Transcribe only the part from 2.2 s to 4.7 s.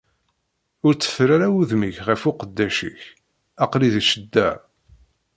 uqeddac-ik, aql-i di ccedda.